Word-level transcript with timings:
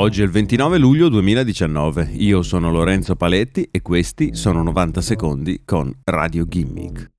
Oggi 0.00 0.22
è 0.22 0.24
il 0.24 0.30
29 0.30 0.78
luglio 0.78 1.10
2019, 1.10 2.12
io 2.14 2.40
sono 2.40 2.70
Lorenzo 2.70 3.16
Paletti 3.16 3.68
e 3.70 3.82
questi 3.82 4.34
sono 4.34 4.62
90 4.62 5.02
secondi 5.02 5.60
con 5.62 5.92
Radio 6.04 6.46
Gimmick. 6.46 7.10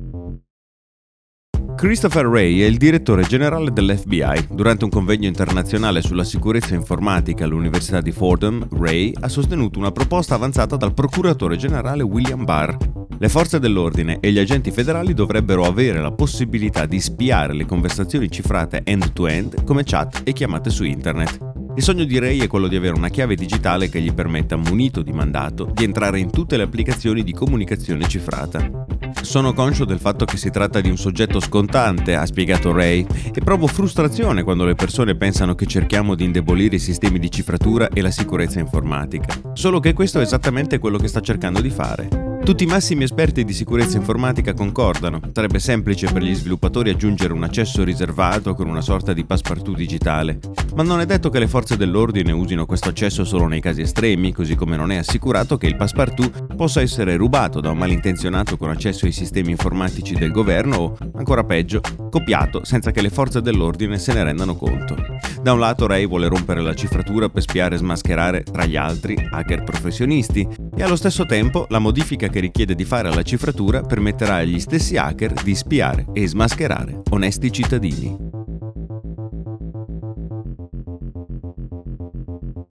Christopher 1.75 2.25
Ray 2.25 2.61
è 2.61 2.65
il 2.65 2.77
direttore 2.77 3.21
generale 3.21 3.71
dell'FBI. 3.71 4.47
Durante 4.49 4.83
un 4.85 4.89
convegno 4.89 5.27
internazionale 5.27 6.01
sulla 6.01 6.23
sicurezza 6.23 6.73
informatica 6.73 7.43
all'Università 7.43 8.01
di 8.01 8.11
Fordham, 8.11 8.67
Ray 8.71 9.13
ha 9.19 9.27
sostenuto 9.27 9.77
una 9.77 9.91
proposta 9.91 10.33
avanzata 10.33 10.75
dal 10.75 10.95
procuratore 10.95 11.57
generale 11.57 12.01
William 12.01 12.43
Barr. 12.45 12.75
Le 13.15 13.29
forze 13.29 13.59
dell'ordine 13.59 14.17
e 14.19 14.31
gli 14.31 14.39
agenti 14.39 14.71
federali 14.71 15.13
dovrebbero 15.13 15.65
avere 15.65 16.01
la 16.01 16.11
possibilità 16.11 16.87
di 16.87 16.99
spiare 16.99 17.53
le 17.53 17.67
conversazioni 17.67 18.31
cifrate 18.31 18.81
end-to-end 18.83 19.65
come 19.65 19.83
chat 19.83 20.21
e 20.23 20.33
chiamate 20.33 20.71
su 20.71 20.83
internet. 20.83 21.50
Il 21.73 21.83
sogno 21.83 22.03
di 22.03 22.19
Ray 22.19 22.39
è 22.39 22.47
quello 22.47 22.67
di 22.67 22.75
avere 22.75 22.95
una 22.95 23.07
chiave 23.07 23.35
digitale 23.35 23.87
che 23.87 24.01
gli 24.01 24.13
permetta, 24.13 24.57
munito 24.57 25.01
di 25.01 25.13
mandato, 25.13 25.71
di 25.73 25.85
entrare 25.85 26.19
in 26.19 26.29
tutte 26.29 26.57
le 26.57 26.63
applicazioni 26.63 27.23
di 27.23 27.31
comunicazione 27.31 28.07
cifrata. 28.09 28.85
Sono 29.21 29.53
conscio 29.53 29.85
del 29.85 29.99
fatto 29.99 30.25
che 30.25 30.35
si 30.35 30.49
tratta 30.49 30.81
di 30.81 30.89
un 30.89 30.97
soggetto 30.97 31.39
scontante, 31.39 32.15
ha 32.15 32.25
spiegato 32.25 32.73
Ray, 32.73 33.05
e 33.33 33.39
provo 33.41 33.67
frustrazione 33.67 34.43
quando 34.43 34.65
le 34.65 34.75
persone 34.75 35.15
pensano 35.15 35.55
che 35.55 35.65
cerchiamo 35.65 36.15
di 36.15 36.25
indebolire 36.25 36.75
i 36.75 36.79
sistemi 36.79 37.19
di 37.19 37.31
cifratura 37.31 37.87
e 37.87 38.01
la 38.01 38.11
sicurezza 38.11 38.59
informatica. 38.59 39.33
Solo 39.53 39.79
che 39.79 39.93
questo 39.93 40.19
è 40.19 40.23
esattamente 40.23 40.77
quello 40.77 40.97
che 40.97 41.07
sta 41.07 41.21
cercando 41.21 41.61
di 41.61 41.69
fare. 41.69 42.31
Tutti 42.43 42.63
i 42.63 42.67
massimi 42.67 43.03
esperti 43.03 43.45
di 43.45 43.53
sicurezza 43.53 43.97
informatica 43.97 44.53
concordano. 44.53 45.21
Sarebbe 45.31 45.59
semplice 45.59 46.11
per 46.11 46.23
gli 46.23 46.33
sviluppatori 46.33 46.89
aggiungere 46.89 47.33
un 47.33 47.43
accesso 47.43 47.83
riservato 47.83 48.55
con 48.55 48.67
una 48.67 48.81
sorta 48.81 49.13
di 49.13 49.23
passepartout 49.23 49.77
digitale. 49.77 50.39
Ma 50.73 50.83
non 50.83 51.01
è 51.01 51.05
detto 51.05 51.29
che 51.29 51.39
le 51.39 51.47
forze 51.47 51.75
dell'ordine 51.75 52.31
usino 52.31 52.65
questo 52.65 52.89
accesso 52.89 53.25
solo 53.25 53.47
nei 53.47 53.59
casi 53.59 53.81
estremi, 53.81 54.31
così 54.31 54.55
come 54.55 54.77
non 54.77 54.91
è 54.91 54.97
assicurato 54.97 55.57
che 55.57 55.67
il 55.67 55.75
passepartout 55.75 56.55
possa 56.55 56.81
essere 56.81 57.17
rubato 57.17 57.59
da 57.59 57.71
un 57.71 57.77
malintenzionato 57.77 58.55
con 58.55 58.69
accesso 58.69 59.05
ai 59.05 59.11
sistemi 59.11 59.51
informatici 59.51 60.15
del 60.15 60.31
governo 60.31 60.75
o, 60.77 60.97
ancora 61.15 61.43
peggio, 61.43 61.81
copiato 62.09 62.63
senza 62.63 62.91
che 62.91 63.01
le 63.01 63.09
forze 63.09 63.41
dell'ordine 63.41 63.99
se 63.99 64.13
ne 64.13 64.23
rendano 64.23 64.55
conto. 64.55 64.95
Da 65.41 65.53
un 65.53 65.59
lato 65.59 65.87
Ray 65.87 66.07
vuole 66.07 66.27
rompere 66.27 66.61
la 66.61 66.73
cifratura 66.73 67.27
per 67.27 67.41
spiare 67.41 67.75
e 67.75 67.79
smascherare, 67.79 68.43
tra 68.43 68.65
gli 68.65 68.75
altri, 68.75 69.15
hacker 69.29 69.63
professionisti, 69.63 70.47
e 70.75 70.83
allo 70.83 70.95
stesso 70.95 71.25
tempo 71.25 71.65
la 71.69 71.79
modifica 71.79 72.27
che 72.27 72.39
richiede 72.39 72.75
di 72.75 72.85
fare 72.85 73.09
alla 73.09 73.23
cifratura 73.23 73.81
permetterà 73.81 74.35
agli 74.35 74.59
stessi 74.59 74.97
hacker 74.97 75.33
di 75.43 75.55
spiare 75.55 76.05
e 76.13 76.27
smascherare 76.27 77.01
onesti 77.09 77.51
cittadini. 77.51 78.30